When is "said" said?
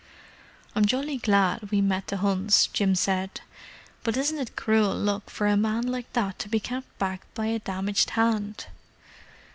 2.95-3.41